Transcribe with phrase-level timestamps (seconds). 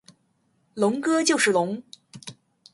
[0.73, 1.83] 龙哥就是龙！